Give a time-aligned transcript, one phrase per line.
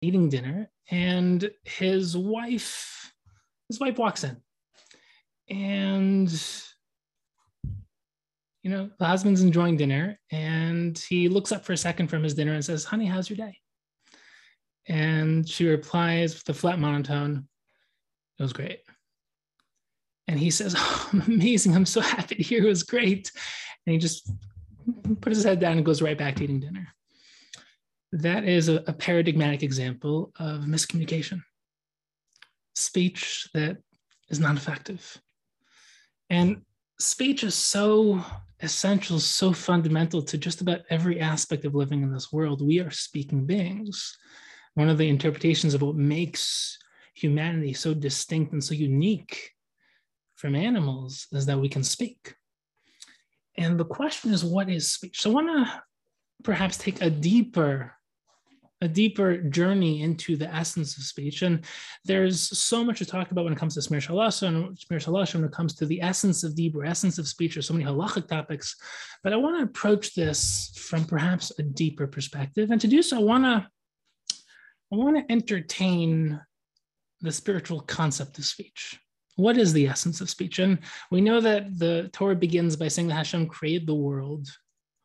[0.00, 3.12] eating dinner, and his wife,
[3.68, 4.36] his wife walks in,
[5.48, 6.30] and
[8.62, 12.34] you know the husband's enjoying dinner, and he looks up for a second from his
[12.34, 13.58] dinner and says, "Honey, how's your day?"
[14.88, 17.48] And she replies with a flat monotone,
[18.38, 18.80] "It was great."
[20.28, 21.74] And he says, oh, I'm amazing.
[21.74, 23.30] I'm so happy to hear it was great.
[23.86, 24.30] And he just
[25.20, 26.88] put his head down and goes right back to eating dinner.
[28.16, 31.42] That is a, a paradigmatic example of miscommunication,
[32.74, 33.76] speech that
[34.30, 35.20] is not effective.
[36.30, 36.62] And
[36.98, 38.24] speech is so
[38.60, 42.66] essential, so fundamental to just about every aspect of living in this world.
[42.66, 44.16] We are speaking beings.
[44.72, 46.78] One of the interpretations of what makes
[47.12, 49.50] humanity so distinct and so unique
[50.36, 52.34] from animals is that we can speak.
[53.58, 55.20] And the question is, what is speech?
[55.20, 55.82] So I want to
[56.42, 57.92] perhaps take a deeper
[58.86, 61.42] a deeper journey into the essence of speech.
[61.42, 61.64] And
[62.04, 65.40] there's so much to talk about when it comes to Shmiras Halashon and Shmiras Halashon
[65.40, 67.54] when it comes to the essence of Dibur, essence of speech.
[67.54, 68.76] There's so many halachic topics,
[69.24, 72.70] but I want to approach this from perhaps a deeper perspective.
[72.70, 73.68] And to do so, I want to
[74.92, 76.40] I want to entertain
[77.22, 79.00] the spiritual concept of speech
[79.36, 80.58] what is the essence of speech?
[80.58, 80.78] And
[81.10, 84.48] we know that the Torah begins by saying that Hashem created the world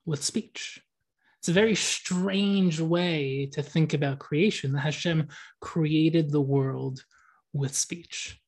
[0.06, 0.82] with speech.
[1.42, 5.28] It's a very strange way to think about creation, that Hashem
[5.60, 7.04] created the world
[7.52, 8.40] with speech.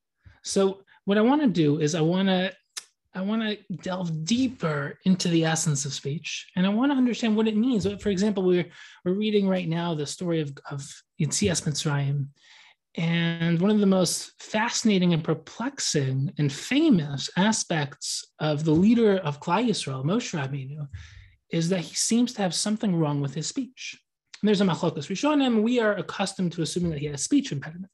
[0.44, 2.52] So what I want to do is I want to
[3.16, 7.34] I want to delve deeper into the essence of speech, and I want to understand
[7.34, 7.84] what it means.
[8.00, 8.70] For example, we're
[9.04, 10.88] we're reading right now the story of of
[11.20, 12.28] Yetzias Mitzrayim,
[12.96, 19.40] and one of the most fascinating and perplexing and famous aspects of the leader of
[19.40, 20.86] Klal Yisrael, Moshe Rabbeinu,
[21.50, 24.00] is that he seems to have something wrong with his speech.
[24.40, 25.62] And there's a machlokas rishonim.
[25.62, 27.90] We are accustomed to assuming that he has speech impediment.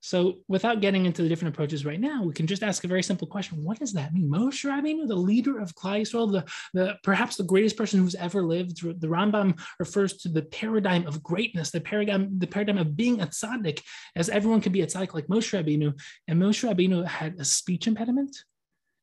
[0.00, 3.02] So without getting into the different approaches right now, we can just ask a very
[3.02, 3.64] simple question.
[3.64, 4.30] What does that mean?
[4.30, 6.44] Moshe Rabbeinu, the leader of Klal Yisrael, the,
[6.74, 11.22] the, perhaps the greatest person who's ever lived, the Rambam refers to the paradigm of
[11.22, 13.80] greatness, the paradigm, the paradigm of being a tzaddik,
[14.14, 15.98] as everyone can be a tzaddik like Moshe Rabbeinu.
[16.28, 18.36] And Moshe Rabbeinu had a speech impediment.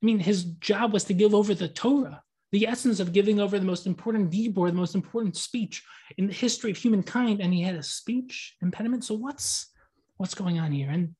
[0.01, 2.21] I mean, his job was to give over the Torah,
[2.53, 5.83] the essence of giving over the most important dibur, the most important speech
[6.19, 9.03] in the history of humankind, and he had a speech impediment.
[9.03, 9.71] So what's
[10.17, 10.91] what's going on here?
[10.91, 11.15] And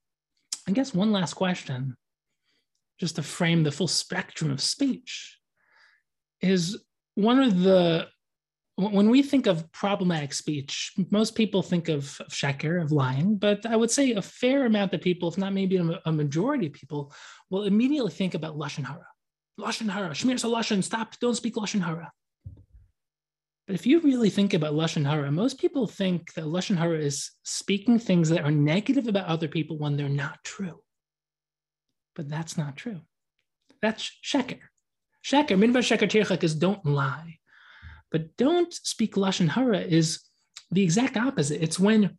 [0.68, 1.98] I guess one last question,
[3.00, 5.40] just to frame the full spectrum of speech,
[6.40, 6.84] is
[7.16, 8.08] one of the
[8.76, 13.66] when we think of problematic speech, most people think of, of sheker, of lying, but
[13.66, 16.74] I would say a fair amount of people, if not maybe a, a majority of
[16.74, 17.14] people,
[17.50, 19.06] will immediately think about lashon hara.
[19.60, 22.12] Lashon hara, shmir lashon, stop, don't speak lashon hara.
[23.66, 27.32] But if you really think about Lashon Hara, most people think that Lashon Hara is
[27.44, 30.82] speaking things that are negative about other people when they're not true.
[32.14, 33.02] But that's not true.
[33.82, 34.60] That's Sheker.
[35.24, 37.40] Sheker, Midvar Sheker Tirchak is don't lie.
[38.12, 40.22] But don't speak Lashon Hara is
[40.70, 41.64] the exact opposite.
[41.64, 42.18] It's when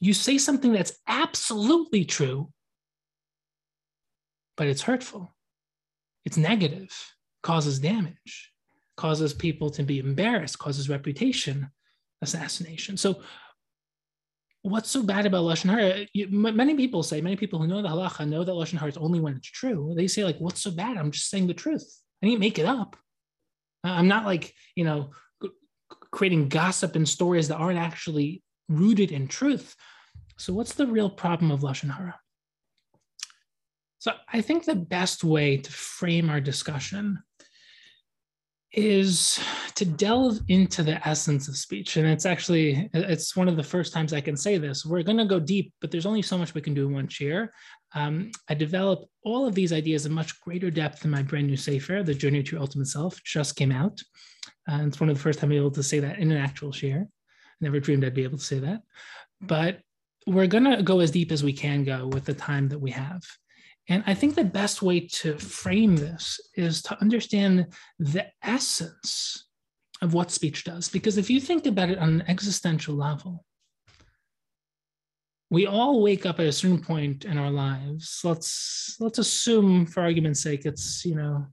[0.00, 2.50] you say something that's absolutely true,
[4.56, 5.34] but it's hurtful,
[6.24, 6.90] it's negative,
[7.42, 8.52] causes damage
[8.96, 11.70] causes people to be embarrassed, causes reputation
[12.20, 12.96] assassination.
[12.96, 13.22] So,
[14.62, 16.06] what's so bad about lashon hara?
[16.12, 18.96] You, many people say, many people who know the halacha know that lashon hara is
[18.96, 19.94] only when it's true.
[19.96, 20.96] They say, like, what's so bad?
[20.96, 21.84] I'm just saying the truth.
[22.22, 22.96] I didn't make it up.
[23.84, 25.10] I'm not like you know
[26.12, 29.74] creating gossip and stories that aren't actually rooted in truth.
[30.38, 32.18] So, what's the real problem of lashon hara?
[34.02, 37.22] So, I think the best way to frame our discussion
[38.72, 39.38] is
[39.76, 41.96] to delve into the essence of speech.
[41.96, 44.84] And it's actually it's one of the first times i can say this.
[44.84, 47.06] We're going to go deep but there's only so much we can do in one
[47.06, 47.52] chair.
[47.94, 51.56] Um, i developed all of these ideas in much greater depth in my brand new
[51.56, 54.02] sefer the journey to your ultimate self just came out.
[54.66, 56.72] And it's one of the first time i'm able to say that in an actual
[56.72, 57.06] share
[57.60, 58.80] never dreamed i'd be able to say that.
[59.40, 59.78] But
[60.26, 62.90] we're going to go as deep as we can go with the time that we
[62.90, 63.22] have
[63.88, 67.66] and I think the best way to frame this is to understand
[67.98, 69.48] the essence
[70.00, 70.88] of what speech does.
[70.88, 73.44] Because if you think about it on an existential level,
[75.50, 78.20] we all wake up at a certain point in our lives.
[78.24, 81.46] Let's let's assume, for argument's sake, it's you know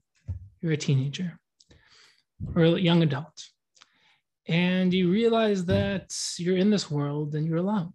[0.61, 1.37] you're a teenager
[2.55, 3.43] or a young adult,
[4.47, 7.91] and you realize that you're in this world and you're alone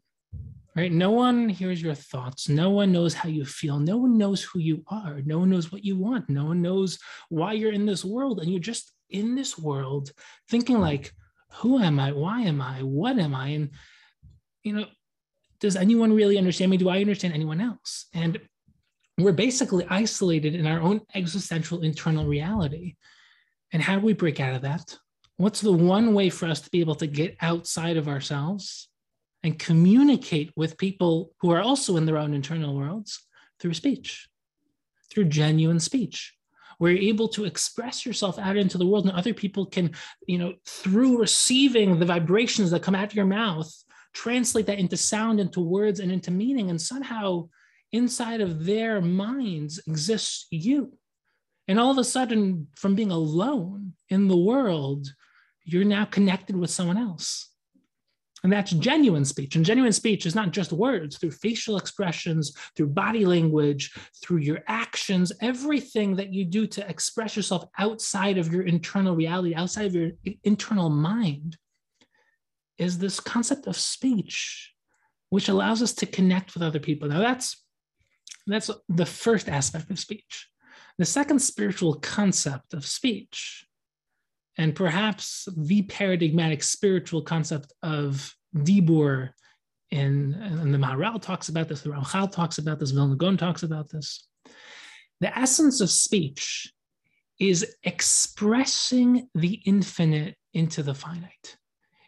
[0.77, 0.93] right?
[0.93, 2.49] No one hears your thoughts.
[2.49, 3.79] No one knows how you feel.
[3.79, 5.21] No one knows who you are.
[5.25, 6.29] No one knows what you want.
[6.29, 6.99] No one knows
[7.29, 8.41] why you're in this world.
[8.41, 10.11] And you're just in this world
[10.51, 11.13] thinking, like,
[11.53, 12.13] who am I?
[12.13, 12.83] Why am I?
[12.83, 13.49] What am I?
[13.49, 13.71] And
[14.65, 14.87] you know,
[15.61, 16.77] does anyone really understand me?
[16.77, 18.07] Do I understand anyone else?
[18.13, 18.41] And
[19.19, 22.97] we're basically isolated in our own existential internal reality.
[23.73, 24.97] And how do we break out of that?
[25.37, 28.89] What's the one way for us to be able to get outside of ourselves
[29.45, 33.23] and communicate with people who are also in their own internal worlds
[33.61, 34.29] through speech,
[35.11, 36.35] through genuine speech?
[36.79, 39.93] where you're able to express yourself out into the world and other people can
[40.27, 43.73] you know through receiving the vibrations that come out of your mouth
[44.15, 46.71] translate that into sound into words and into meaning.
[46.71, 47.49] And somehow
[47.93, 50.97] inside of their minds exists you.
[51.69, 55.09] And all of a sudden from being alone in the world
[55.67, 57.51] you're now connected with someone else
[58.45, 59.57] and that's genuine speech.
[59.57, 63.93] And genuine speech is not just words, through facial expressions, through body language,
[64.23, 69.55] through your actions, everything that you do to express yourself outside of your internal reality,
[69.55, 70.11] outside of your
[70.45, 71.57] internal mind,
[72.77, 74.75] is this concept of speech,
[75.31, 77.09] which allows us to connect with other people.
[77.09, 77.65] Now, that's,
[78.47, 80.49] that's the first aspect of speech.
[80.99, 83.67] The second spiritual concept of speech
[84.57, 89.31] and perhaps the paradigmatic spiritual concept of Dibur,
[89.91, 93.63] and, and the Maharal talks about this, the Ramchal talks about this, Vilna Gaon talks
[93.63, 94.27] about this.
[95.21, 96.73] The essence of speech
[97.39, 101.57] is expressing the infinite into the finite.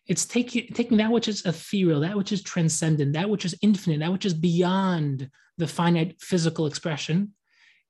[0.07, 4.01] It's taking, taking that which is ethereal, that which is transcendent, that which is infinite,
[4.01, 5.29] that which is beyond
[5.59, 7.33] the finite physical expression,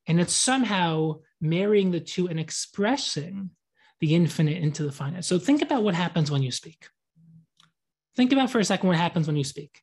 [0.06, 3.50] and it's somehow marrying the two and expressing
[4.00, 5.25] the infinite into the finite.
[5.25, 6.88] So think about what happens when you speak.
[8.14, 9.82] Think about for a second what happens when you speak.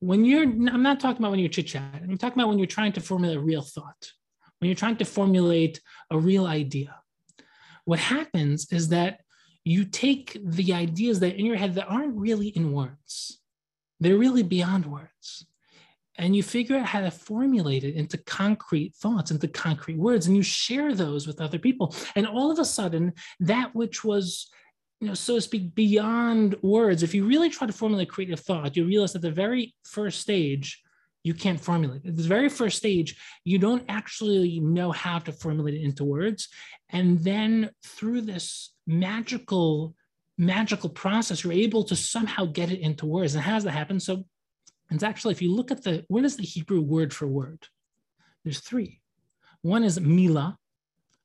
[0.00, 2.66] When you're, I'm not talking about when you're chit chatting, I'm talking about when you're
[2.66, 4.12] trying to formulate a real thought,
[4.58, 5.80] when you're trying to formulate
[6.10, 6.94] a real idea.
[7.84, 9.20] What happens is that
[9.64, 13.40] you take the ideas that in your head that aren't really in words,
[14.00, 15.46] they're really beyond words
[16.16, 20.36] and you figure out how to formulate it into concrete thoughts, into concrete words, and
[20.36, 21.94] you share those with other people.
[22.14, 24.50] And all of a sudden, that which was,
[25.00, 28.76] you know, so to speak, beyond words, if you really try to formulate creative thought,
[28.76, 30.80] you realize at the very first stage,
[31.24, 32.04] you can't formulate.
[32.06, 36.48] At the very first stage, you don't actually know how to formulate it into words.
[36.90, 39.96] And then through this magical,
[40.36, 43.34] magical process, you're able to somehow get it into words.
[43.34, 43.98] And how does that happen?
[43.98, 44.26] So
[44.90, 47.66] it's actually, if you look at the, what is the Hebrew word for word?
[48.44, 49.00] There's three.
[49.62, 50.58] One is mila,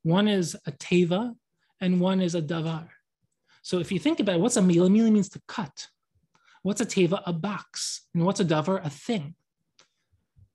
[0.03, 1.35] one is a teva,
[1.81, 2.87] and one is a davar.
[3.61, 4.89] So if you think about it, what's a mila?
[4.89, 5.87] Mila means to cut.
[6.63, 7.21] What's a teva?
[7.25, 8.07] A box.
[8.13, 8.83] And what's a davar?
[8.85, 9.35] A thing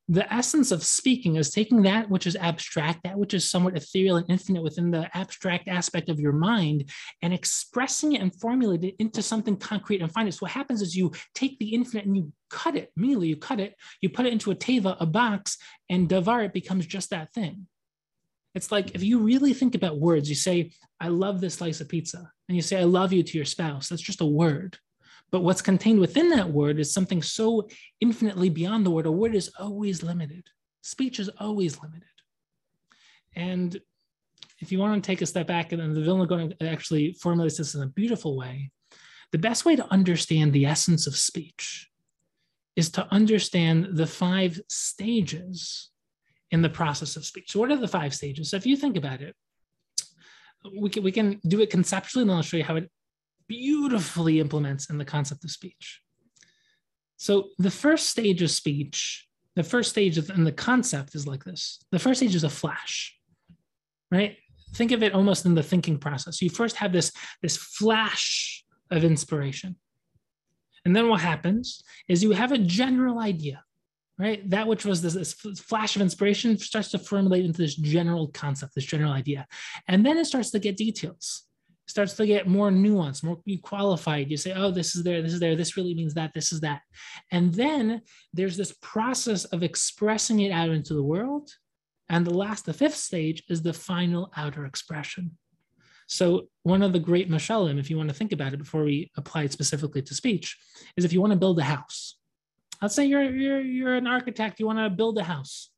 [0.08, 4.16] the essence of speaking is taking that which is abstract, that which is somewhat ethereal
[4.16, 6.90] and infinite within the abstract aspect of your mind,
[7.22, 10.34] and expressing it and formulate it into something concrete and finite.
[10.34, 13.60] So what happens is you take the infinite and you cut it, immediately you cut
[13.60, 15.56] it, you put it into a teva, a box,
[15.88, 17.66] and davar, it becomes just that thing.
[18.54, 21.88] It's like if you really think about words, you say, I love this slice of
[21.88, 23.88] pizza, and you say, I love you to your spouse.
[23.88, 24.78] That's just a word.
[25.30, 27.68] But what's contained within that word is something so
[28.00, 29.06] infinitely beyond the word.
[29.06, 30.46] A word is always limited.
[30.82, 32.06] Speech is always limited.
[33.34, 33.76] And
[34.60, 37.74] if you want to take a step back, and the Vilna Gaon actually formulates this
[37.74, 38.70] in a beautiful way,
[39.32, 41.90] the best way to understand the essence of speech
[42.76, 45.90] is to understand the five stages
[46.50, 47.50] in the process of speech.
[47.50, 48.50] So, what are the five stages?
[48.50, 49.34] So, if you think about it,
[50.80, 52.90] we can, we can do it conceptually, and I'll show you how it
[53.48, 56.00] beautifully implements in the concept of speech.
[57.16, 61.44] So the first stage of speech, the first stage of, and the concept is like
[61.44, 61.78] this.
[61.90, 63.16] The first stage is a flash,
[64.10, 64.36] right?
[64.74, 66.42] Think of it almost in the thinking process.
[66.42, 69.76] You first have this, this flash of inspiration.
[70.84, 73.62] And then what happens is you have a general idea,
[74.18, 74.48] right?
[74.50, 78.74] That which was this, this, flash of inspiration starts to formulate into this general concept,
[78.74, 79.46] this general idea.
[79.88, 81.44] And then it starts to get details
[81.86, 84.30] starts to get more nuanced, more you qualified.
[84.30, 86.60] You say, oh, this is there, this is there, this really means that, this is
[86.60, 86.80] that.
[87.30, 91.50] And then there's this process of expressing it out into the world.
[92.08, 95.36] And the last, the fifth stage is the final outer expression.
[96.06, 99.10] So one of the great mashalim, if you want to think about it before we
[99.16, 100.58] apply it specifically to speech,
[100.96, 102.16] is if you want to build a house.
[102.82, 105.70] Let's say you're, you're, you're an architect, you want to build a house.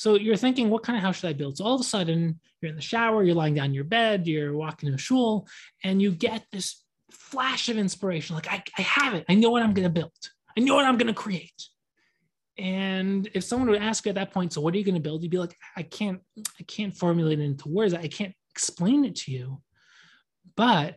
[0.00, 1.58] So you're thinking, what kind of house should I build?
[1.58, 4.26] So all of a sudden, you're in the shower, you're lying down in your bed,
[4.26, 5.46] you're walking to a shul,
[5.84, 8.34] and you get this flash of inspiration.
[8.34, 9.26] Like, I, I have it.
[9.28, 10.10] I know what I'm going to build.
[10.56, 11.66] I know what I'm going to create.
[12.56, 15.02] And if someone would ask you at that point, so what are you going to
[15.02, 15.22] build?
[15.22, 16.22] You'd be like, I can't,
[16.58, 17.92] I can't formulate it into words.
[17.92, 19.60] I can't explain it to you.
[20.56, 20.96] But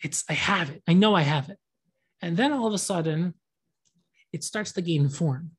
[0.00, 0.80] it's, I have it.
[0.86, 1.58] I know I have it.
[2.22, 3.34] And then all of a sudden,
[4.32, 5.56] it starts to gain form.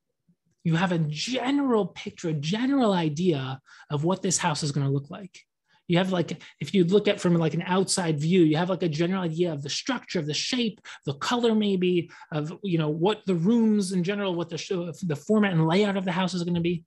[0.64, 4.94] You have a general picture, a general idea of what this house is going to
[4.94, 5.40] look like.
[5.88, 8.84] You have like, if you look at from like an outside view, you have like
[8.84, 12.90] a general idea of the structure, of the shape, the color, maybe of you know
[12.90, 16.34] what the rooms in general, what the show, the format and layout of the house
[16.34, 16.86] is going to be.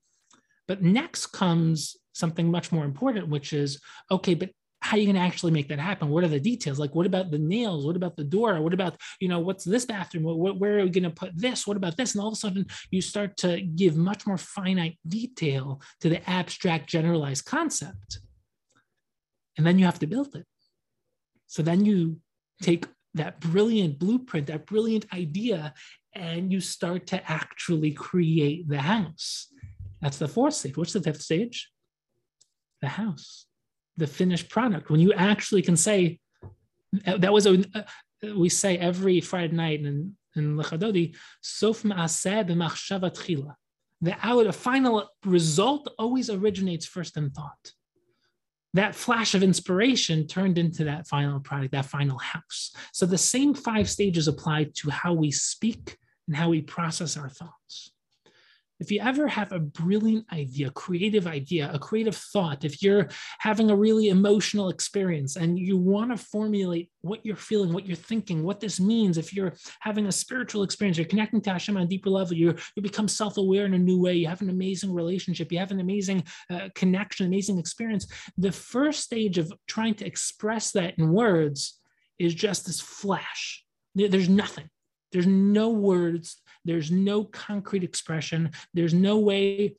[0.67, 3.79] But next comes something much more important, which is
[4.09, 4.49] okay, but
[4.85, 6.09] how are you going to actually make that happen?
[6.09, 6.77] What are the details?
[6.77, 7.87] Like, what about the nails?
[7.87, 8.61] What about the door?
[8.61, 10.25] What about, you know, what's this bathroom?
[10.25, 11.65] What, where are we going to put this?
[11.65, 12.13] What about this?
[12.13, 16.29] And all of a sudden, you start to give much more finite detail to the
[16.29, 18.19] abstract, generalized concept.
[19.57, 20.45] And then you have to build it.
[21.47, 22.19] So then you
[22.61, 25.73] take that brilliant blueprint, that brilliant idea,
[26.13, 29.47] and you start to actually create the house.
[29.99, 30.77] That's the fourth stage.
[30.77, 31.71] What's the fifth stage?
[32.81, 33.44] The house
[33.97, 36.19] the finished product when you actually can say
[37.05, 37.81] uh, that was a uh,
[38.35, 43.55] we say every Friday night in in Lecha Dodi, Sof Ma'aseh b'machshava tchila.
[44.01, 47.71] The out, the final result always originates first in thought.
[48.73, 52.73] That flash of inspiration turned into that final product, that final house.
[52.91, 55.97] So the same five stages apply to how we speak
[56.27, 57.93] and how we process our thoughts
[58.79, 63.07] if you ever have a brilliant idea, creative idea, a creative thought, if you're
[63.39, 67.95] having a really emotional experience and you want to formulate what you're feeling, what you're
[67.95, 71.83] thinking, what this means, if you're having a spiritual experience, you're connecting to Hashem on
[71.83, 74.93] a deeper level, you you become self-aware in a new way, you have an amazing
[74.93, 78.07] relationship, you have an amazing uh, connection, amazing experience.
[78.37, 81.79] The first stage of trying to express that in words
[82.19, 83.63] is just this flash.
[83.93, 84.69] There's nothing.
[85.11, 88.51] There's no words there's no concrete expression.
[88.73, 89.77] There's no way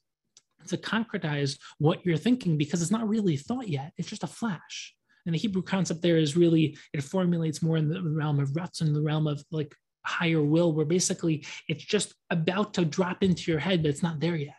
[0.68, 3.92] to concretize what you're thinking because it's not really thought yet.
[3.96, 4.94] It's just a flash.
[5.26, 8.80] And the Hebrew concept there is really, it formulates more in the realm of ruts
[8.80, 9.74] in the realm of like
[10.04, 14.20] higher will, where basically it's just about to drop into your head, but it's not
[14.20, 14.54] there yet.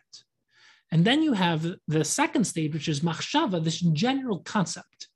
[0.90, 5.08] And then you have the second stage, which is machshava, this general concept,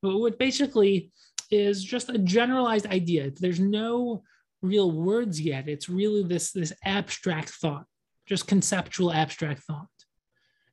[0.00, 1.10] what basically
[1.50, 3.30] is just a generalized idea.
[3.30, 4.22] There's no
[4.64, 5.68] real words yet.
[5.68, 7.84] It's really this, this abstract thought,
[8.26, 9.86] just conceptual abstract thought.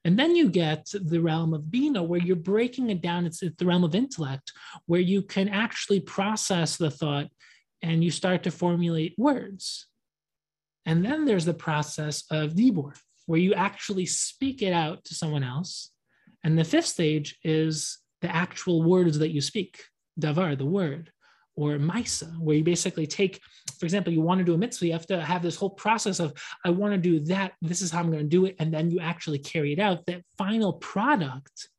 [0.04, 3.26] And then you get the realm of Bina, where you're breaking it down.
[3.26, 4.52] It's, it's the realm of intellect,
[4.88, 7.28] where you can actually process the thought
[7.84, 9.88] and you start to formulate words.
[10.86, 15.44] And then there's the process of Dibor, where you actually speak it out to someone
[15.44, 15.92] else.
[16.44, 19.84] And the fifth stage is the actual words that you speak,
[20.20, 21.12] Davar, the word
[21.62, 23.40] or Ma'aseh, where you basically take,
[23.80, 26.20] for example, you want to do a mitzvah, you have to have this whole process
[26.20, 26.34] of,
[26.66, 28.90] I want to do that, this is how I'm going to do it, and then
[28.90, 30.08] you actually carry it out.
[30.08, 31.70] That final product,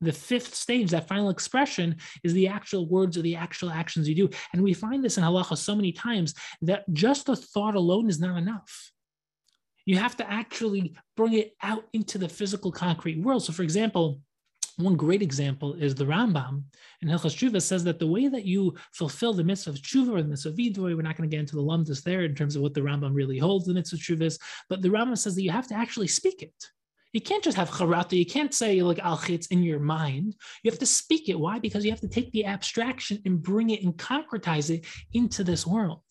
[0.00, 4.14] the fifth stage, that final expression, is the actual words or the actual actions you
[4.14, 4.30] do.
[4.54, 8.18] And we find this in halacha so many times that just the thought alone is
[8.18, 8.92] not enough.
[9.84, 13.44] You have to actually bring it out into the physical concrete world.
[13.44, 14.20] So, for example,
[14.78, 16.62] one great example is the Rambam
[17.02, 20.22] in Hilchas Tshuva says that the way that you fulfill the mitzvah of Tshuva or
[20.22, 22.54] the mitzvah of Vidui, we're not going to get into the lumdus there in terms
[22.54, 25.34] of what the Rambam really holds the mitzvah of Tshuva is, but the Rambam says
[25.34, 26.54] that you have to actually speak it.
[27.12, 28.18] You can't just have charata.
[28.18, 29.20] You can't say like al
[29.50, 30.36] in your mind.
[30.62, 31.40] You have to speak it.
[31.40, 31.58] Why?
[31.58, 35.66] Because you have to take the abstraction and bring it and concretize it into this
[35.66, 36.02] world.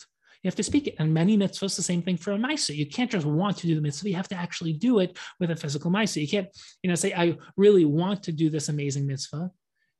[0.43, 0.95] You have to speak it.
[0.99, 2.75] And many mitzvahs, the same thing for a mitzvah.
[2.75, 4.09] You can't just want to do the mitzvah.
[4.09, 6.21] You have to actually do it with a physical mitzvah.
[6.21, 6.47] You can't,
[6.83, 9.51] you know, say, I really want to do this amazing mitzvah.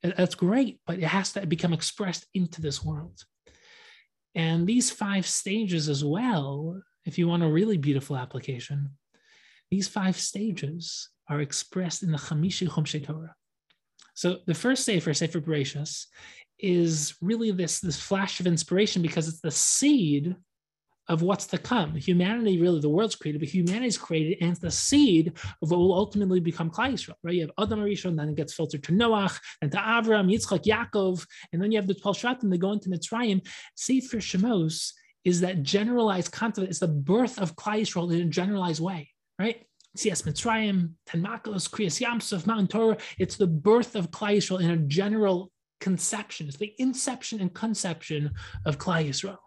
[0.03, 3.23] That's great, but it has to become expressed into this world.
[4.35, 8.91] And these five stages as well, if you want a really beautiful application,
[9.71, 13.35] these five stages are expressed in the Chamisha Chumshei Torah.
[14.13, 16.05] So the first Sefer, Sefer Bereshis,
[16.59, 20.35] is really this, this flash of inspiration because it's the seed
[21.09, 21.95] of what's to come.
[21.95, 25.79] Humanity, really, the world's created, but humanity is created, and it's the seed of what
[25.79, 27.35] will ultimately become Klal Yisrael, right?
[27.35, 31.25] You have Adam HaRishon, then it gets filtered to Noach, and to Avram, Yitzchak, Yaakov,
[31.53, 33.45] and then you have the 12 Shvatim, they go into Mitzrayim.
[33.75, 34.91] Sefer Shemos
[35.23, 39.09] is that generalized concept, it's the birth of Klal Yisrael in a generalized way,
[39.39, 39.63] right?
[39.97, 42.97] Yetzias Mitzrayim, Ten Makos, Kriyas Yamsuf, Matan Torah.
[43.17, 46.47] It's the birth of Klal Yisrael in a general conception.
[46.47, 48.31] It's the inception and conception
[48.65, 49.37] of Klal Yisrael.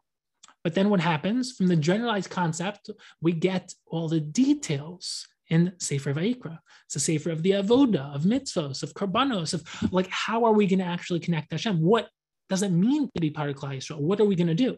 [0.62, 6.14] But then what happens from the generalized concept, we get all the details in Sefer
[6.14, 6.58] Vayikra.
[6.87, 10.66] It's a Sefer of the Avoda, of mitzvos, of karbanos, of like how are we
[10.66, 11.80] going to actually connect Hashem?
[11.80, 12.08] What
[12.49, 14.00] does it mean to be part of Klal Yisrael?
[14.00, 14.76] What are we going to do?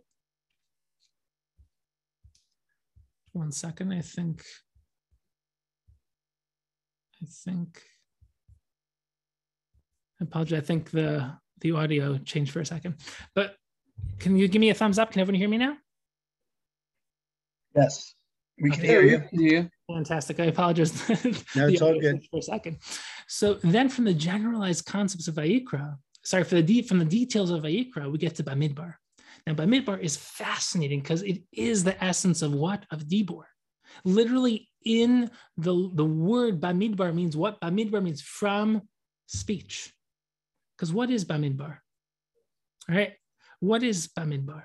[3.32, 4.44] One second, I think.
[7.22, 7.82] I think.
[10.20, 10.58] I apologize.
[10.58, 12.96] I think the the audio changed for a second,
[13.34, 13.56] but
[14.18, 15.10] can you give me a thumbs up?
[15.12, 15.76] Can everyone hear me now?
[17.74, 18.14] Yes.
[18.60, 19.22] We can hear you.
[19.32, 19.64] Yeah.
[19.90, 20.38] Fantastic.
[20.40, 20.92] I apologize.
[21.56, 22.24] No, it's all good.
[22.30, 22.78] For a second.
[23.26, 27.50] So then, from the generalized concepts of Vayikra, sorry, for the de- from the details
[27.50, 28.94] of Vayikra, we get to Bamidbar.
[29.46, 33.44] Now, Bamidbar is fascinating because it is the essence of what of Dibor.
[34.04, 37.60] Literally, in the the word Bamidbar means what?
[37.60, 38.82] Bamidbar means from
[39.26, 39.92] speech.
[40.82, 41.78] Because what is Bamidbar?
[42.88, 43.12] All right.
[43.60, 44.64] What is Bamidbar?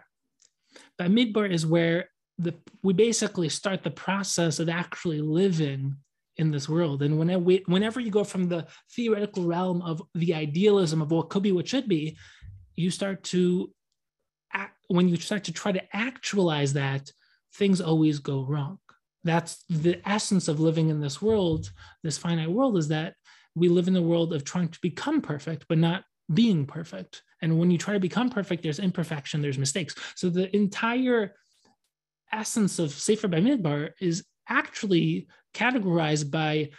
[1.00, 2.09] Bamidbar is where
[2.39, 5.95] the we basically start the process of actually living
[6.38, 7.03] in this world.
[7.03, 11.29] And whenever, we, whenever you go from the theoretical realm of the idealism of what
[11.29, 12.17] could be, what should be,
[12.75, 13.71] you start to,
[14.51, 17.12] act, when you start to try to actualize that,
[17.53, 18.79] things always go wrong.
[19.24, 21.69] That's the essence of living in this world,
[22.01, 23.13] this finite world, is that
[23.58, 27.24] we live in the world of trying to become perfect, but not being perfect.
[27.42, 29.96] And when you try to become perfect, there's imperfection, there's mistakes.
[30.16, 31.36] So the entire
[32.32, 36.70] essence of safer Sefer Bamidbar is actually categorized by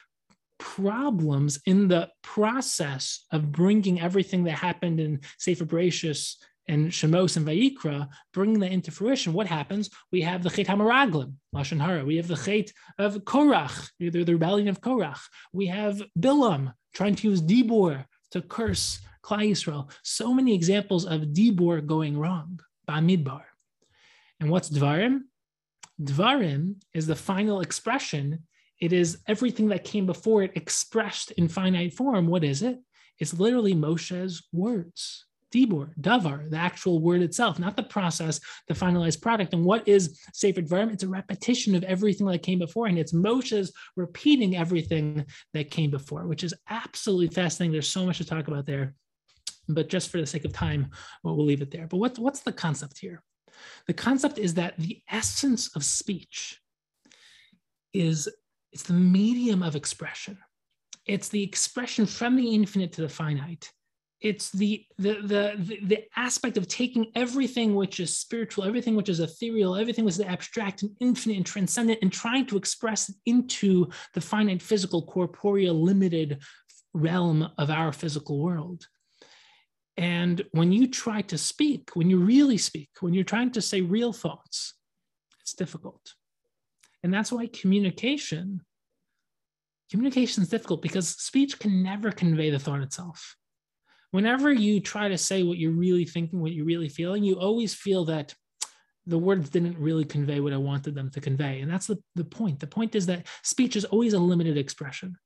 [0.59, 6.35] problems in the process of bringing everything that happened in Sefer Bereshis
[6.69, 9.33] and Shemos and Vayikra, bringing that into fruition.
[9.33, 9.91] What happens?
[10.13, 12.05] We have the Chet Hameraglim, Lashon Hara.
[12.05, 15.21] We have the Chet of Korach, the, the rebellion of Korach.
[15.53, 19.91] We have Bilam trying to use Dibor to curse Klal Yisrael.
[20.03, 23.43] So many examples of Dibor going wrong, Bamidbar.
[24.41, 25.23] And what's Dvarim?
[26.01, 28.45] Dvarim is the final expression.
[28.81, 32.29] It is everything that came before it expressed in finite form.
[32.29, 32.79] What is it?
[33.19, 35.25] It's literally Moshe's words.
[35.53, 39.55] Dibor, Davar, the actual word itself, not the process, the finalized product.
[39.55, 40.93] And what is Sefer Dvarim?
[40.93, 45.25] It's a repetition of everything that came before, and it's Moshe's repeating everything
[45.55, 47.73] that came before, which is absolutely fascinating.
[47.73, 48.95] There's so much to talk about there,
[49.69, 50.91] but just for the sake of time,
[51.23, 51.87] we'll leave it there.
[51.87, 53.23] But what's what's the concept here?
[53.87, 56.61] The concept is that the essence of speech
[57.93, 58.29] is
[58.73, 60.39] it's the medium of expression.
[61.07, 63.73] It's the expression from the infinite to the finite.
[64.21, 69.21] It's the, the, the, the, aspect of taking everything which is spiritual, everything which is
[69.21, 73.89] ethereal, everything which is abstract and infinite and transcendent, and trying to express it into
[74.15, 76.43] the finite, physical, corporeal, limited
[76.95, 78.89] realm of our physical world.
[79.97, 83.83] And when you try to speak, when you really speak, when you're trying to say
[83.83, 84.75] real thoughts,
[85.41, 86.15] it's difficult.
[87.03, 88.63] And that's why communication,
[89.91, 93.38] communication is difficult because speech can never convey the thought itself.
[94.11, 97.75] Whenever you try to say what you're really thinking, what you're really feeling, you always
[97.75, 98.35] feel that
[99.07, 101.61] the words didn't really convey what I wanted them to convey.
[101.61, 102.61] And that's the, the point.
[102.61, 105.17] The point is that speech is always a limited expression.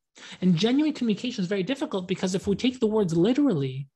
[0.41, 3.89] And genuine communication is very difficult because if we take the words literally,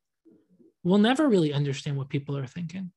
[0.83, 2.91] we'll never really understand what people are thinking.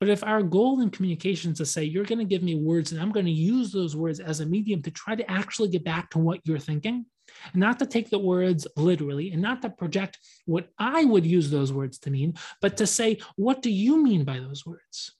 [0.00, 2.92] But if our goal in communication is to say, you're going to give me words
[2.92, 5.84] and I'm going to use those words as a medium to try to actually get
[5.84, 7.06] back to what you're thinking,
[7.52, 11.72] not to take the words literally and not to project what I would use those
[11.72, 15.12] words to mean, but to say, what do you mean by those words?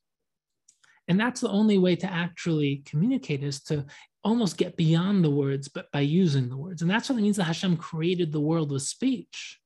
[1.09, 3.85] And that's the only way to actually communicate is to
[4.23, 6.81] almost get beyond the words, but by using the words.
[6.81, 9.61] And that's what it means that Hashem created the world with speech.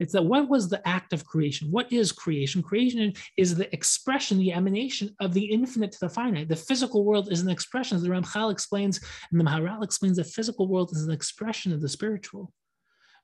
[0.00, 1.70] It's that what was the act of creation?
[1.70, 2.62] What is creation?
[2.62, 6.48] Creation is the expression, the emanation of the infinite to the finite.
[6.48, 10.24] The physical world is an expression, as the Ramchal explains, and the Maharal explains, the
[10.24, 12.52] physical world is an expression of the spiritual.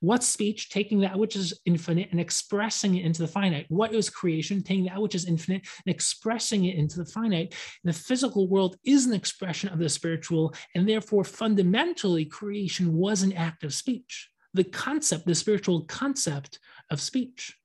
[0.03, 0.71] What speech?
[0.71, 3.67] Taking that which is infinite and expressing it into the finite.
[3.69, 4.63] What is creation?
[4.63, 7.55] Taking that which is infinite and expressing it into the finite.
[7.85, 13.35] The physical world is an expression of the spiritual, and therefore, fundamentally, creation was an
[13.35, 16.59] act of speech the concept, the spiritual concept
[16.91, 17.57] of speech.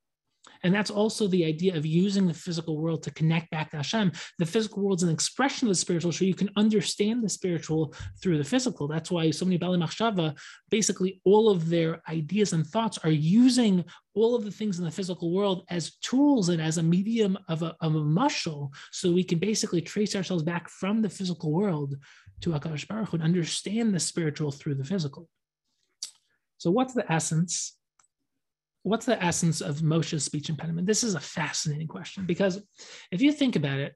[0.63, 4.11] And that's also the idea of using the physical world to connect back to Hashem.
[4.39, 7.93] The physical world is an expression of the spiritual, so you can understand the spiritual
[8.19, 8.87] through the physical.
[8.87, 10.35] That's why so many Baalei Machshava,
[10.71, 14.91] basically all of their ideas and thoughts are using all of the things in the
[14.91, 19.23] physical world as tools and as a medium of a, of a mushal, so we
[19.23, 21.95] can basically trace ourselves back from the physical world
[22.41, 25.29] to Hakadosh Baruch and understand the spiritual through the physical.
[26.65, 27.77] So, what's the essence?
[28.81, 30.87] What's the essence of Moshe's speech impediment?
[30.87, 32.59] This is a fascinating question because
[33.11, 33.93] if you think about it,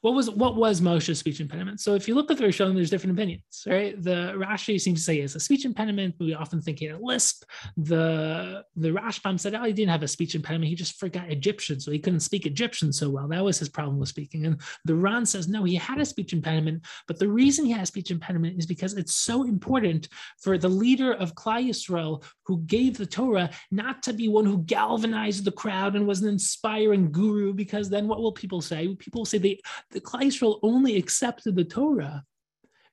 [0.00, 1.80] what was what was Moshe's speech impediment?
[1.80, 4.00] So if you look at the Rishonim, there's different opinions, right?
[4.00, 7.04] The Rashi seems to say it's a speech impediment, we often think he had a
[7.04, 7.44] lisp.
[7.76, 10.68] The the Rashbam said, oh, he didn't have a speech impediment.
[10.68, 13.26] He just forgot Egyptian, so he couldn't speak Egyptian so well.
[13.28, 14.46] That was his problem with speaking.
[14.46, 17.82] And the Ran says, no, he had a speech impediment, but the reason he had
[17.82, 20.08] a speech impediment is because it's so important
[20.40, 24.58] for the leader of Klal Yisrael who gave the Torah not to be one who
[24.58, 28.94] galvanized the crowd and was an inspiring guru, because then what will people say?
[28.94, 29.58] People say they
[29.90, 32.24] the Klal Yisrael only accepted the Torah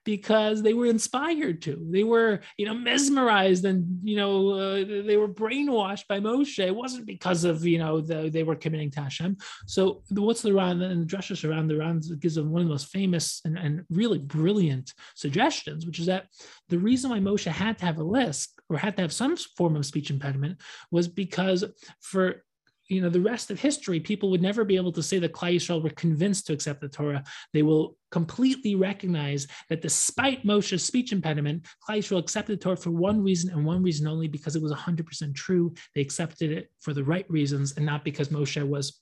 [0.06, 1.84] because they were inspired to.
[1.90, 6.60] They were, you know, mesmerized and, you know, uh, they were brainwashed by Moshe.
[6.60, 9.36] It wasn't because of, you know, the, they were committing to Hashem.
[9.66, 12.74] So what's the Ran and the Drashos HaRan the Ran gives them one of the
[12.74, 16.28] most famous and, and really brilliant suggestions, which is that
[16.70, 19.76] the reason why Moshe had to have a lisp or had to have some form
[19.76, 21.64] of speech impediment was because
[22.00, 22.44] for
[22.88, 25.56] you know the rest of history, people would never be able to say that Klal
[25.56, 27.24] Yisrael were convinced to accept the Torah.
[27.54, 32.92] They will completely recognize that despite Moshe's speech impediment, Klal Yisrael accepted the Torah for
[32.92, 35.74] one reason and one reason only, because it was 100% true.
[35.94, 39.02] They accepted it for the right reasons and not because Moshe was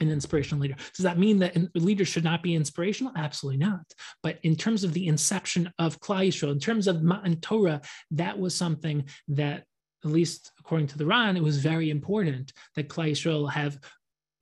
[0.00, 0.76] an inspirational leader.
[0.96, 3.12] Does that mean that leaders should not be inspirational?
[3.16, 3.80] Absolutely not.
[4.22, 8.38] But in terms of the inception of Klal Yisrael, in terms of Matan Torah, that
[8.38, 9.64] was something that
[10.04, 13.78] at least according to the Ran, it was very important that Klal Yisrael have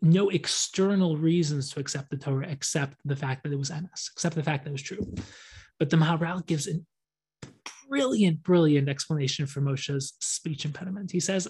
[0.01, 4.37] no external reasons to accept the Torah except the fact that it was emes, except
[4.37, 5.15] the fact that it was true.
[5.79, 6.75] But the Maharal gives a
[7.89, 11.11] brilliant, brilliant explanation for Moshe's speech impediment.
[11.11, 11.49] He says,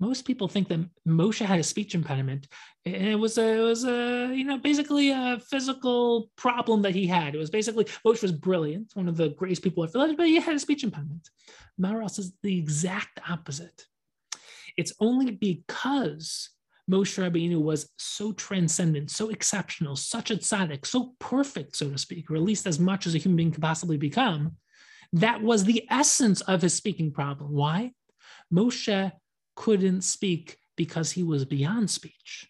[0.00, 2.46] most people think that Moshe had a speech impediment,
[2.86, 7.06] and it was a, it was a, you know, basically a physical problem that he
[7.06, 7.34] had.
[7.34, 10.36] It was basically Moshe was brilliant, one of the greatest people I've lived, but he
[10.36, 11.28] had a speech impediment.
[11.80, 13.86] Maharal says the exact opposite.
[14.76, 16.50] It's only because
[16.88, 22.30] Moshe Rabbeinu was so transcendent, so exceptional, such a tzaddik, so perfect, so to speak,
[22.30, 24.56] or at least as much as a human being could possibly become.
[25.12, 27.52] That was the essence of his speaking problem.
[27.52, 27.92] Why?
[28.52, 29.12] Moshe
[29.58, 32.48] couldn't speak because he was beyond speech.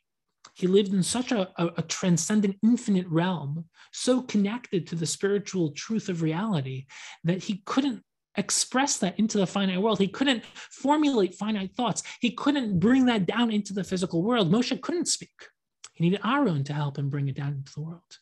[0.54, 5.70] He lived in such a, a, a, transcendent, infinite realm, so connected to the spiritual
[5.70, 6.84] truth of reality
[7.24, 8.02] that he couldn't
[8.36, 9.98] express that into the finite world.
[9.98, 12.02] He couldn't formulate finite thoughts.
[12.20, 14.52] He couldn't bring that down into the physical world.
[14.52, 15.46] Moshe couldn't speak.
[15.94, 18.18] He needed Aaron to help him bring it down into the world.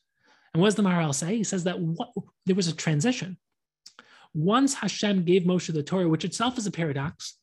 [0.54, 1.36] And what does the Maharal say?
[1.36, 2.10] He says that what,
[2.46, 3.36] there was a transition.
[4.32, 7.36] Once Hashem gave Moshe the Torah, which itself is a paradox,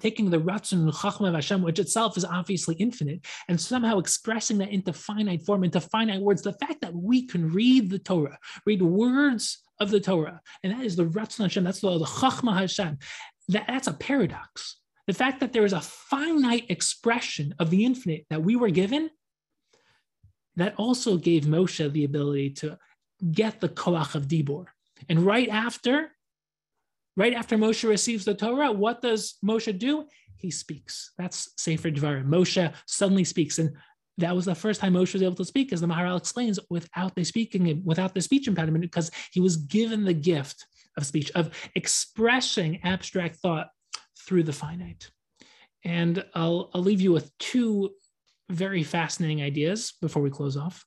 [0.00, 4.58] taking the Ratzon and Chachma of Hashem, which itself is obviously infinite, and somehow expressing
[4.58, 6.42] that into finite form, into finite words.
[6.42, 10.84] The fact that we can read the Torah, read words of the Torah, and that
[10.84, 12.98] is the Ratzon Hashem, that's the, the Chachma Hashem.
[13.48, 14.76] That, that's a paradox.
[15.06, 19.10] The fact that there is a finite expression of the infinite that we were given,
[20.56, 22.78] that also gave Moshe the ability to
[23.30, 24.66] get the Koach of Dibor.
[25.08, 26.10] And right after
[27.18, 30.06] Right after Moshe receives the Torah, what does Moshe do?
[30.36, 31.10] He speaks.
[31.18, 32.26] That's Sefer Dvarim.
[32.26, 33.58] Moshe suddenly speaks.
[33.58, 33.72] And
[34.18, 37.16] that was the first time Moshe was able to speak, as the Maharal explains, without
[37.16, 40.64] the speaking, without the speech impediment, because he was given the gift
[40.96, 43.66] of speech, of expressing abstract thought
[44.24, 45.10] through the finite.
[45.84, 47.90] And I'll, I'll leave you with two
[48.48, 50.84] very fascinating ideas before we close off.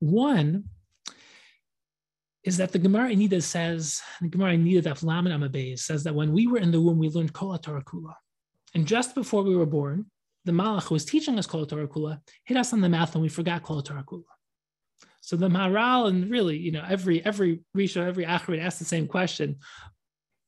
[0.00, 0.64] One
[2.44, 6.14] is that the Gemara Nida says, the Gemara Nida Daf Lamed Amud Beis says that
[6.14, 8.14] when we were in the womb, we learned Kol Torah Kula.
[8.74, 10.06] And just before we were born,
[10.44, 13.22] the Malach who was teaching us Kol Torah Kula hit us on the mouth and
[13.22, 14.22] we forgot Kol Torah Kula.
[15.20, 19.06] So the Maharal and really, you know, every every Risha, every Achrid asked the same
[19.06, 19.56] question.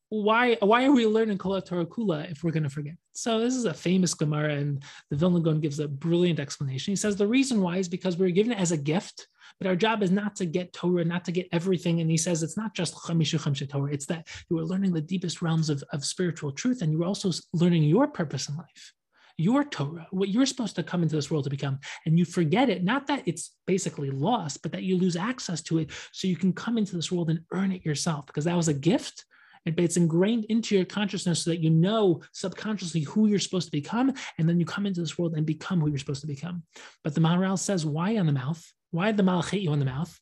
[0.09, 2.95] Why, why are we learning Kol Torah Kula if we're going to forget?
[3.13, 6.91] So this is a famous Gemara, and the Vilna Gaon gives a brilliant explanation.
[6.91, 9.27] He says the reason why is because we are given it as a gift
[9.61, 12.01] but our job is not to get Torah, not to get everything.
[12.01, 15.69] And he says it's not just Torah, it's that you are learning the deepest realms
[15.69, 18.93] of, of spiritual truth, and you're also learning your purpose in life
[19.37, 22.69] your Torah, what you're supposed to come into this world to become, and you forget
[22.69, 26.35] it, not that it's basically lost, but that you lose access to it so you
[26.35, 29.25] can come into this world and earn it yourself because that was a gift.
[29.65, 34.13] It's ingrained into your consciousness so that you know subconsciously who you're supposed to become,
[34.37, 36.63] and then you come into this world and become who you're supposed to become.
[37.03, 38.63] But the Maharal says, why on the mouth?
[38.91, 40.19] Why did the malach hit you in the mouth?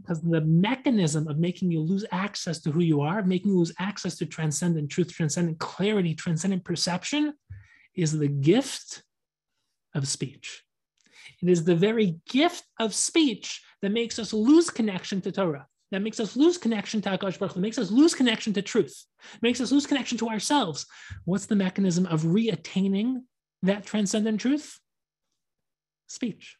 [0.00, 3.72] Because the mechanism of making you lose access to who you are, making you lose
[3.78, 7.34] access to transcendent truth, transcendent clarity, transcendent perception,
[7.94, 9.02] is the gift
[9.94, 10.64] of speech.
[11.40, 16.02] It is the very gift of speech that makes us lose connection to Torah, that
[16.02, 19.04] makes us lose connection to Hakadosh Baruch, that makes us lose connection to truth,
[19.42, 20.86] makes us lose connection to ourselves.
[21.24, 23.22] What's the mechanism of reattaining
[23.62, 24.78] that transcendent truth?
[26.08, 26.56] Speech.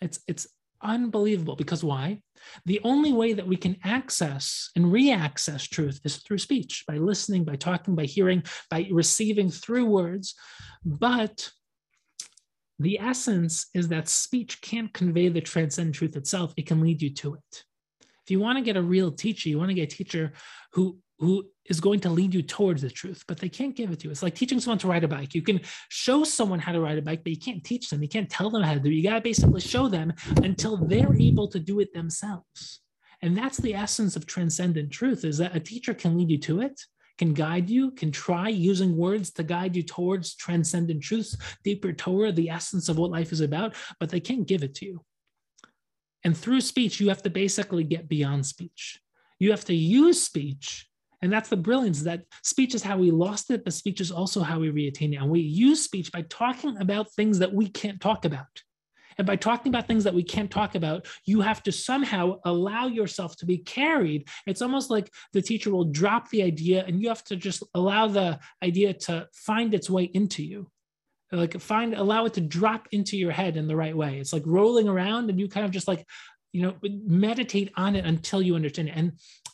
[0.00, 0.46] It's it's
[0.82, 2.22] unbelievable because why?
[2.64, 7.44] The only way that we can access and re-access truth is through speech, by listening,
[7.44, 10.34] by talking, by hearing, by receiving through words.
[10.84, 11.50] But
[12.78, 17.10] the essence is that speech can't convey the transcendent truth itself, it can lead you
[17.10, 17.64] to it.
[18.24, 20.32] If you want to get a real teacher, you want to get a teacher
[20.72, 24.00] who who is going to lead you towards the truth, but they can't give it
[24.00, 24.10] to you.
[24.10, 25.34] It's like teaching someone to ride a bike.
[25.34, 28.02] You can show someone how to ride a bike, but you can't teach them.
[28.02, 28.94] You can't tell them how to do it.
[28.94, 32.80] You got to basically show them until they're able to do it themselves.
[33.22, 36.62] And that's the essence of transcendent truth is that a teacher can lead you to
[36.62, 36.80] it,
[37.18, 42.32] can guide you, can try using words to guide you towards transcendent truths, deeper Torah,
[42.32, 45.04] the essence of what life is about, but they can't give it to you.
[46.24, 49.00] And through speech, you have to basically get beyond speech.
[49.38, 50.89] You have to use speech.
[51.22, 54.40] And that's the brilliance that speech is how we lost it, but speech is also
[54.42, 55.16] how we reattain it.
[55.16, 58.62] And we use speech by talking about things that we can't talk about.
[59.18, 62.86] And by talking about things that we can't talk about, you have to somehow allow
[62.86, 64.28] yourself to be carried.
[64.46, 68.06] It's almost like the teacher will drop the idea and you have to just allow
[68.06, 70.70] the idea to find its way into you
[71.32, 74.42] like find allow it to drop into your head in the right way it's like
[74.46, 76.04] rolling around and you kind of just like
[76.52, 79.12] you know meditate on it until you understand it and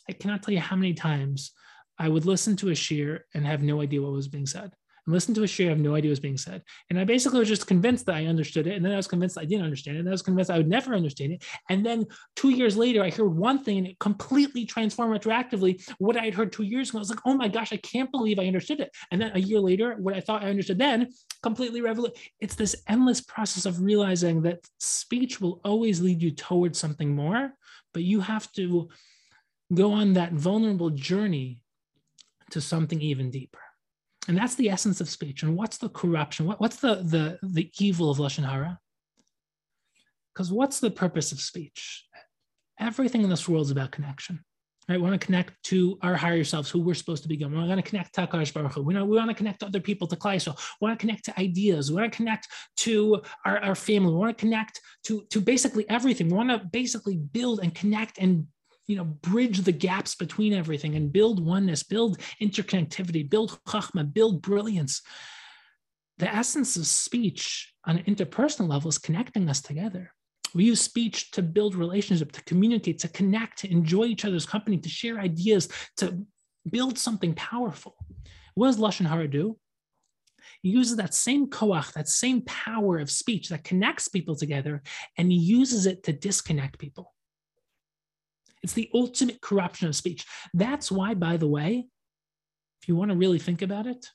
[0.09, 1.51] i cannot tell you how many times
[1.99, 4.71] i would listen to a shiur and have no idea what was being said
[5.07, 6.61] and listen to a shiur, I have no idea what was being said.
[6.89, 8.75] And I basically was just convinced that I understood it.
[8.75, 10.01] And then I was convinced I didn't understand it.
[10.01, 11.45] And I was convinced I would never understand it.
[11.69, 16.17] And then two years later, I heard one thing and it completely transformed retroactively what
[16.17, 16.97] I had heard two years ago.
[16.97, 18.93] I was like, oh my gosh, I can't believe I understood it.
[19.09, 21.07] And then a year later, what I thought I understood then
[21.41, 22.33] completely revolutionary.
[22.41, 27.53] It's this endless process of realizing that speech will always lead you towards something more,
[27.93, 28.89] but you have to
[29.73, 31.63] go on that vulnerable journey
[32.51, 33.59] to something even deeper.
[34.27, 35.43] And that's the essence of speech.
[35.43, 36.45] And what's the corruption?
[36.45, 38.79] What, what's the, the, the evil of Lashon Hara?
[40.33, 42.05] Because what's the purpose of speech?
[42.79, 44.43] Everything in this world is about connection.
[44.87, 44.97] Right?
[44.97, 47.51] We want to connect to our higher selves, who we're supposed to become.
[47.51, 48.83] We want to connect to Hakadosh Baruch Hu.
[48.83, 51.25] We, know, we want to connect to other people, to Klal We want to connect
[51.25, 51.91] to ideas.
[51.91, 54.13] We want to connect to our, our family.
[54.13, 56.27] We want to connect to, to basically everything.
[56.27, 58.47] We want to basically build and connect and
[58.87, 64.41] you know bridge the gaps between everything and build oneness build interconnectivity build chachma build
[64.41, 65.01] brilliance.
[66.19, 70.11] The essence of speech on an interpersonal level is connecting us together.
[70.55, 74.77] We use speech to build relationship to communicate to connect to enjoy each other's company
[74.77, 76.25] to share ideas to
[76.71, 77.95] build something powerful.
[78.55, 79.57] What does lashon hara do?
[80.61, 84.81] He uses that same koach, that same power of speech that connects people together,
[85.17, 87.13] and he uses it to disconnect people.
[88.63, 90.25] It's the ultimate corruption of speech.
[90.53, 91.87] That's why, by the way,
[92.81, 94.07] if you want to really think about it,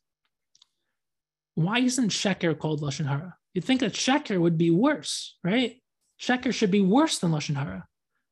[1.54, 3.36] why isn't sheker called lashon hara?
[3.54, 5.80] You'd think that sheker would be worse, right?
[6.20, 7.86] Sheker should be worse than lashon hara.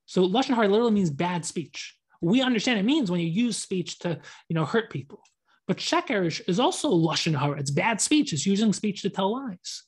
[0.06, 1.96] So lashon hara literally means bad speech.
[2.20, 5.22] We understand it means when you use speech to, you know, hurt people.
[5.66, 7.58] But sheker is also lashon hara.
[7.58, 8.32] It's bad speech.
[8.32, 9.84] It's using speech to tell lies.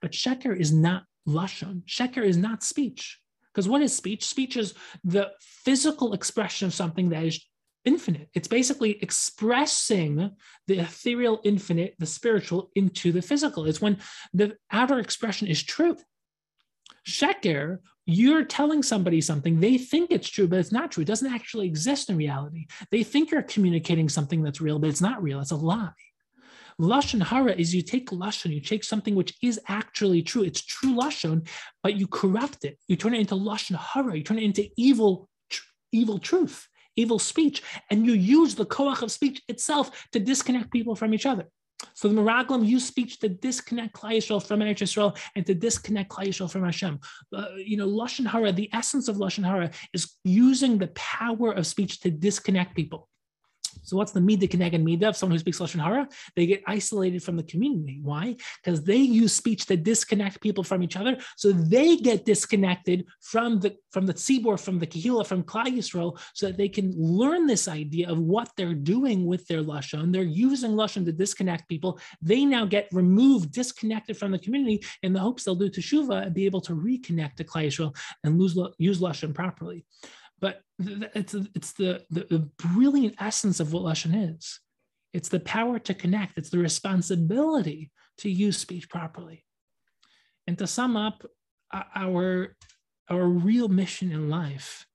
[0.00, 1.84] But sheker is not lashon.
[1.84, 3.18] Sheker is not speech.
[3.54, 4.24] Because what is speech?
[4.24, 7.40] Speech is the physical expression of something that is
[7.84, 8.28] infinite.
[8.34, 10.30] It's basically expressing
[10.66, 13.66] the ethereal infinite, the spiritual, into the physical.
[13.66, 13.98] It's when
[14.32, 16.02] the outer expression is truth.
[17.06, 21.02] Sheker, you're telling somebody something, they think it's true, but it's not true.
[21.02, 22.66] It doesn't actually exist in reality.
[22.90, 25.40] They think you're communicating something that's real, but it's not real.
[25.40, 25.90] It's a lie.
[26.80, 30.42] Lashon hara is you take lashon, you take something which is actually true.
[30.42, 31.46] It's true lashon,
[31.82, 32.78] but you corrupt it.
[32.88, 34.16] You turn it into lashon hara.
[34.16, 39.02] You turn it into evil, tr- evil truth, evil speech, and you use the koach
[39.02, 41.46] of speech itself to disconnect people from each other.
[41.92, 46.10] So the Meraglim use speech to disconnect Klal Yisrael from Eretz Yisrael and to disconnect
[46.10, 46.98] Klal Yisrael from Hashem.
[47.32, 51.66] Uh, you know, Lashon Hara, the essence of Lashon Hara is using the power of
[51.66, 53.08] speech to disconnect people.
[53.82, 56.08] So what's the midah keneged midah of someone who speaks lashon hara?
[56.36, 58.00] They get isolated from the community.
[58.02, 58.36] Why?
[58.62, 63.60] Because they use speech to disconnect people from each other, so they get disconnected from
[63.60, 67.46] the from the tzibor, from the kahila, from Klal Yisrael, so that they can learn
[67.46, 70.12] this idea of what they're doing with their lashon.
[70.12, 71.98] They're using lashon to disconnect people.
[72.20, 76.34] They now get removed, disconnected from the community, in the hopes they'll do teshuva and
[76.34, 79.84] be able to reconnect to Klal Yisrael and lose, use lashon properly.
[80.40, 84.60] But it's, it's the, the, the brilliant essence of what Lashon is.
[85.12, 89.44] It's the power to connect, it's the responsibility to use speech properly.
[90.46, 91.24] And to sum up,
[91.72, 92.56] our,
[93.08, 94.86] our real mission in life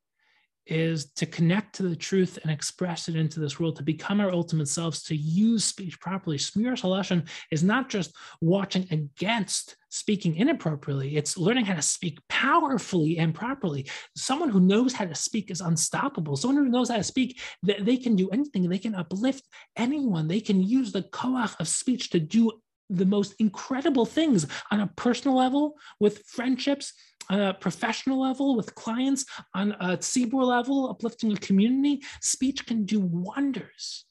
[0.70, 4.32] is to connect to the truth and express it into this world, to become our
[4.32, 6.38] ultimate selves, to use speech properly.
[6.38, 13.18] Shmiras Halashon is not just watching against speaking inappropriately, it's learning how to speak powerfully
[13.18, 13.90] and properly.
[14.16, 16.36] Someone who knows how to speak is unstoppable.
[16.36, 20.42] Someone who knows how to speak, they can do anything, they can uplift anyone, they
[20.42, 22.52] can use the koach of speech to do
[22.90, 26.94] the most incredible things on a personal level with friendships
[27.30, 32.86] on a professional level with clients, on a tzibur level, uplifting a community, speech can
[32.86, 34.06] do wonders.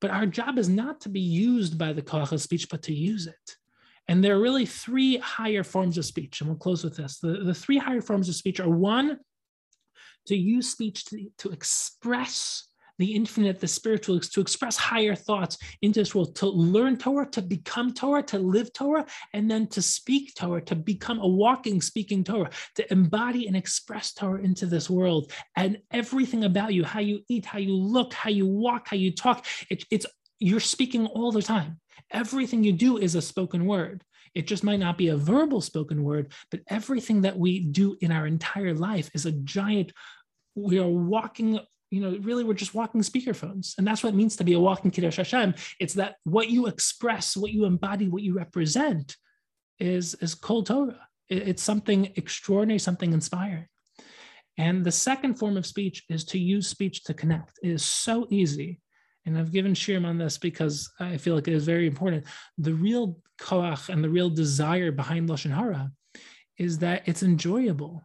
[0.00, 2.94] But our job is not to be used by the koach of speech, but to
[2.94, 3.56] use it.
[4.06, 6.40] And there are really three higher forms of speech.
[6.40, 7.18] And we'll close with this.
[7.18, 9.18] The, the three higher forms of speech are one,
[10.26, 16.00] to use speech to, to express the infinite, the spiritual, to express higher thoughts into
[16.00, 20.34] this world, to learn Torah, to become Torah, to live Torah, and then to speak
[20.34, 25.32] Torah, to become a walking, speaking Torah, to embody and express Torah into this world.
[25.56, 29.14] And everything about you, how you eat, how you look, how you walk, how you
[29.14, 30.06] talk, it, it's
[30.38, 31.80] you're speaking all the time.
[32.10, 34.04] Everything you do is a spoken word.
[34.34, 38.12] It just might not be a verbal spoken word, but everything that we do in
[38.12, 39.92] our entire life is a giant.
[40.54, 41.58] We are walking
[41.90, 43.76] you know, really we're just walking speakerphones.
[43.78, 45.54] And that's what it means to be a walking Kiddush Hashem.
[45.80, 49.16] It's that what you express, what you embody, what you represent
[49.78, 51.08] is, is Kol Torah.
[51.28, 53.66] It's something extraordinary, something inspiring.
[54.56, 57.58] And the second form of speech is to use speech to connect.
[57.62, 58.80] It is so easy.
[59.24, 62.24] And I've given Shiurim on this because I feel like it is very important.
[62.56, 65.92] The real koach and the real desire behind Lashon Hara
[66.56, 68.02] is that it's enjoyable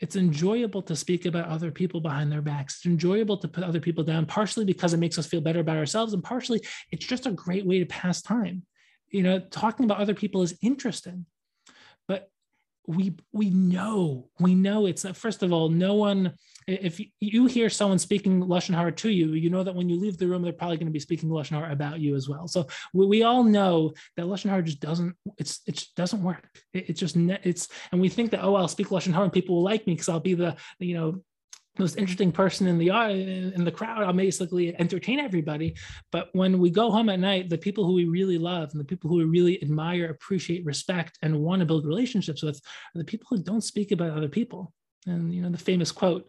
[0.00, 2.76] it's enjoyable to speak about other people behind their backs.
[2.76, 5.76] It's enjoyable to put other people down, partially because it makes us feel better about
[5.76, 8.62] ourselves, and partially it's just a great way to pass time.
[9.10, 11.26] You know, talking about other people is interesting,
[12.08, 12.30] but
[12.90, 16.32] we we know we know it's uh, first of all no one
[16.66, 20.18] if you hear someone speaking lashon hara to you you know that when you leave
[20.18, 22.48] the room they're probably going to be speaking lashon hara about you as well.
[22.48, 26.48] So we, we all know that lashon hara just doesn't it's it doesn't work.
[26.72, 29.56] It, it's just it's and we think that oh i'll speak lashon hara and people
[29.56, 31.22] will like me because i'll be the you know
[31.78, 34.02] most interesting person in the uh, in the crowd.
[34.02, 35.76] I'll basically entertain everybody.
[36.10, 38.84] But when we go home at night, the people who we really love and the
[38.84, 42.56] people who we really admire, appreciate, respect, and want to build relationships with
[42.94, 44.72] are the people who don't speak about other people.
[45.06, 46.26] And you know the famous quote,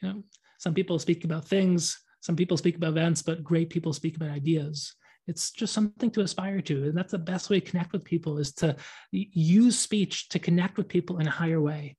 [0.00, 0.22] you know,
[0.58, 4.30] some people speak about things, some people speak about events, but great people speak about
[4.30, 4.94] ideas.
[5.26, 6.84] It's just something to aspire to.
[6.84, 8.76] And that's the best way to connect with people is to
[9.10, 11.96] use speech to connect with people in a higher way.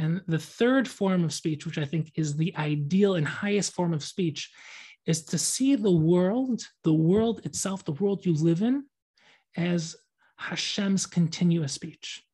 [0.00, 3.92] And the third form of speech, which I think is the ideal and highest form
[3.92, 4.50] of speech,
[5.04, 8.84] is to see the world, the world itself, the world you live in,
[9.58, 9.94] as
[10.36, 12.24] Hashem's continuous speech.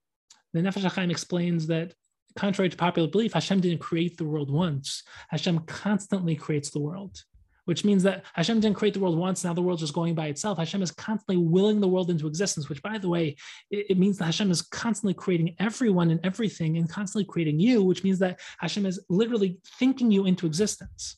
[0.52, 1.92] The Nefesh HaChaim explains that,
[2.36, 5.02] contrary to popular belief, Hashem didn't create the world once.
[5.30, 7.20] Hashem constantly creates the world
[7.66, 9.44] which means that Hashem didn't create the world once.
[9.44, 10.56] Now the world's just going by itself.
[10.56, 13.36] Hashem is constantly willing the world into existence, which, by the way,
[13.70, 17.82] it, it, means that Hashem is constantly creating everyone and everything and constantly creating you,
[17.82, 21.16] which means that Hashem is literally thinking you into existence.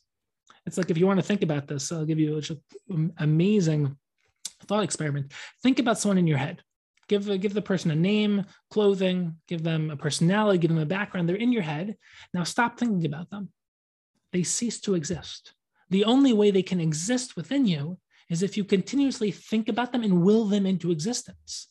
[0.66, 2.40] It's like if you want to think about this, I'll give you
[2.88, 3.96] an amazing
[4.66, 5.32] thought experiment.
[5.62, 6.62] Think about someone in your head.
[7.08, 11.28] Give, give the person a name, clothing, give them a personality, give them a background.
[11.28, 11.96] They're in your head.
[12.34, 13.50] Now stop thinking about them.
[14.32, 15.54] They cease to exist
[15.90, 17.98] the only way they can exist within you
[18.30, 21.68] is if you continuously think about them and will them into existence.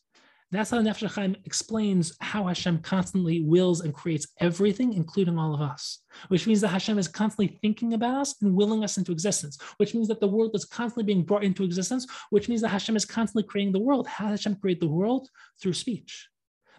[0.49, 5.59] That's how Nefesh HaChaim explains how Hashem constantly wills and creates everything, including all of
[5.59, 5.99] us,
[6.29, 9.93] which means that Hashem is constantly thinking about us and willing us into existence, which
[9.93, 13.03] means that the world is constantly being brought into existence, which means that Hashem is
[13.03, 14.07] constantly creating the world.
[14.07, 15.27] How Hashem create the world?
[15.61, 16.29] Through speech.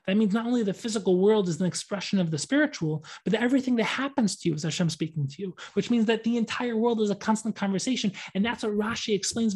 [0.09, 3.43] That means not only the physical world is an expression of the spiritual, but that
[3.43, 6.77] everything that happens to you is Hashem speaking to you, which means that the entire
[6.77, 8.11] world is a constant conversation.
[8.35, 9.55] And that's what Rashi explains,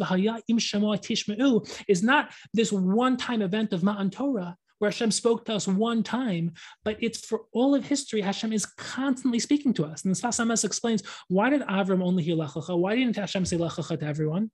[1.89, 6.53] is not this one-time event of Matan Torah, where Hashem spoke to us one time,
[6.85, 10.05] but it's for all of history, Hashem is constantly speaking to us.
[10.05, 12.79] And Sfas Emes explains, why did Avram only hear Lech Lecha?
[12.79, 14.51] Why didn't Hashem say Lech Lecha to everyone?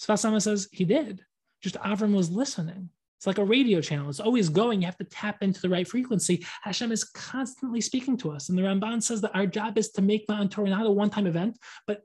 [0.00, 1.24] Sfas Emes says he did.
[1.62, 2.90] Just Avram was listening.
[3.20, 4.08] It's like a radio channel.
[4.08, 4.80] It's always going.
[4.80, 6.42] You have to tap into the right frequency.
[6.62, 8.48] Hashem is constantly speaking to us.
[8.48, 11.26] And the Ramban says that our job is to make Matan Torah not a one-time
[11.26, 12.00] event, but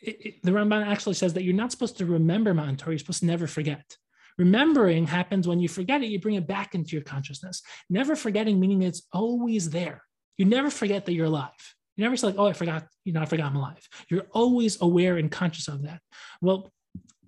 [0.00, 2.92] it, it, the Ramban actually says that you're not supposed to remember Matan Torah.
[2.92, 3.96] You're supposed to never forget.
[4.38, 7.60] Remembering happens when you forget it, you bring it back into your consciousness.
[7.90, 10.04] Never forgetting, meaning it's always there.
[10.36, 11.50] You never forget that you're alive.
[11.96, 13.88] You never say like, oh, I forgot, you know, I forgot I'm alive.
[14.08, 16.00] You're always aware and conscious of that.
[16.40, 16.72] Well,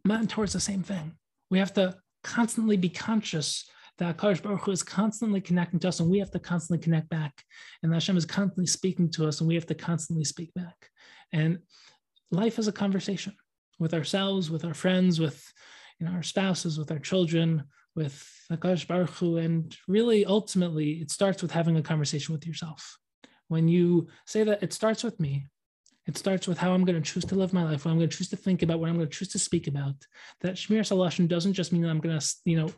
[0.05, 1.17] Matan Torah is the same thing.
[1.51, 6.01] We have to constantly be conscious that Kadosh Baruch Hu is constantly connecting to us,
[6.01, 7.45] and we have to constantly connect back.
[7.83, 10.89] And Hashem is constantly speaking to us, and we have to constantly speak back.
[11.33, 11.59] And
[12.31, 13.35] life is a conversation
[13.79, 15.53] with ourselves, with our friends, with
[15.99, 17.65] you know, our spouses, with our children,
[17.95, 22.97] with Kadosh Baruch Hu, and really, ultimately, it starts with having a conversation with yourself.
[23.49, 25.49] When you say that it starts with me,
[26.07, 28.09] it starts with how I'm going to choose to live my life, what I'm going
[28.09, 29.95] to choose to think about, what I'm going to choose to speak about.
[30.41, 32.71] That Shmiras Halashon doesn't just mean that I'm going to, you know,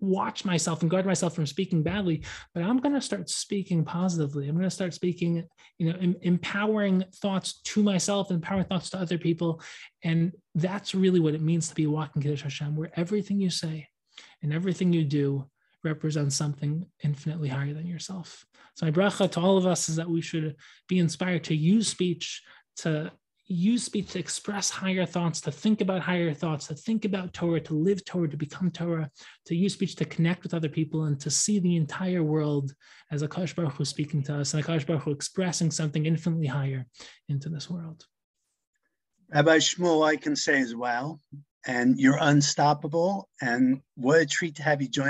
[0.00, 2.22] watch myself and guard myself from speaking badly,
[2.54, 4.48] but I'm going to start speaking positively.
[4.48, 5.46] I'm going to start speaking,
[5.78, 9.60] you know, em- empowering thoughts to myself, empowering thoughts to other people.
[10.02, 13.88] And that's really what it means to be walking Kiddush Hashem, where everything you say
[14.42, 15.48] and everything you do
[15.82, 18.46] represents something infinitely higher than yourself.
[18.76, 20.56] So my bracha to all of us is that we should
[20.88, 22.42] be inspired to use speech
[22.78, 23.12] to
[23.46, 27.60] use speech to express higher thoughts, to think about higher thoughts, to think about Torah,
[27.60, 29.10] to live Torah, to become Torah,
[29.46, 32.72] to use speech to connect with other people and to see the entire world
[33.10, 36.86] as Hakadosh Baruch Hu speaking to us and Hakadosh Baruch Hu expressing something infinitely higher
[37.28, 38.04] into this world.
[39.32, 41.20] Rabbi Shmuel, I can say as well,
[41.66, 43.28] and you're unstoppable.
[43.42, 45.02] And what a treat to have you join